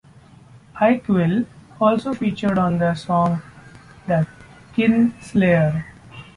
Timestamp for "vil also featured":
1.09-2.57